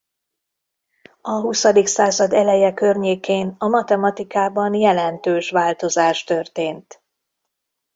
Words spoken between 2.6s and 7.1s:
környékén a matematikában jelentős változás történt.